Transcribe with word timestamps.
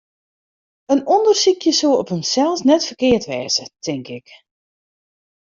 In 0.93 0.99
ûndersykje 1.15 1.71
soe 1.79 1.95
op 2.01 2.09
himsels 2.13 2.61
net 2.67 2.87
ferkeard 2.87 3.25
wêze, 3.31 3.63
tink 3.83 4.07
ik. 4.17 4.27